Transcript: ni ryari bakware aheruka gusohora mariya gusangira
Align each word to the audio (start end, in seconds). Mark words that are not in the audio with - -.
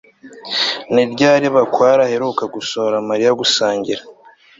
ni 0.93 1.03
ryari 1.11 1.47
bakware 1.55 1.99
aheruka 2.07 2.43
gusohora 2.55 2.97
mariya 3.09 3.31
gusangira 3.39 4.01